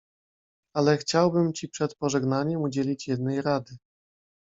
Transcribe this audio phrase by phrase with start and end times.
[0.75, 3.77] "Ale chciałbym ci przed pożegnaniem udzielić jednej rady."